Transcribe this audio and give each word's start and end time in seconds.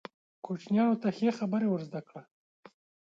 کوچنیانو 0.45 0.95
ته 1.01 1.07
ښې 1.17 1.29
خبرې 1.39 1.67
ور 1.69 1.81
زده 1.87 2.01
کړه. 2.07 2.21